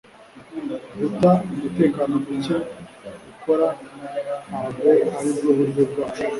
guta 0.97 1.31
umutekano 1.53 2.13
muke 2.27 2.55
ukora 3.31 3.67
ntabwo 4.47 4.87
aribwo 5.17 5.49
buryo 5.57 5.81
bwacu 5.89 6.21